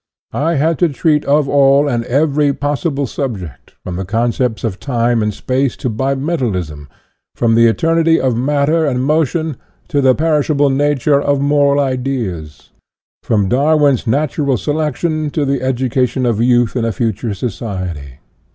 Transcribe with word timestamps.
I 0.33 0.55
had 0.55 0.79
to 0.79 0.89
treat 0.89 1.23
of 1.25 1.47
all 1.47 1.87
and 1.87 2.03
every 2.05 2.53
possible 2.53 3.05
subject, 3.05 3.75
from 3.83 3.97
the 3.97 4.03
concepts 4.03 4.63
of 4.63 4.79
time 4.79 5.21
and 5.21 5.31
space 5.31 5.77
to 5.77 5.91
Bimetallism; 5.91 6.87
from 7.35 7.53
the 7.53 7.67
eternity 7.67 8.19
of 8.19 8.33
INTRODUCTION 8.33 8.47
1 8.47 8.47
1 8.47 8.47
matter 8.47 8.85
and 8.87 9.03
motion 9.05 9.57
to 9.89 10.01
the 10.01 10.15
perishable 10.15 10.71
nature 10.71 11.21
of 11.21 11.39
moral 11.39 11.79
ideas; 11.79 12.71
from 13.21 13.47
Darwin's 13.47 14.07
natural 14.07 14.57
selection 14.57 15.29
to 15.29 15.45
the 15.45 15.61
education 15.61 16.25
of 16.25 16.41
youth 16.41 16.75
in 16.75 16.83
a 16.83 16.91
future 16.91 17.35
society. 17.35 18.17